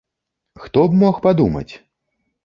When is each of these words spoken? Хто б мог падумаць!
Хто 0.63 0.81
б 0.93 0.97
мог 1.01 1.19
падумаць! 1.25 1.69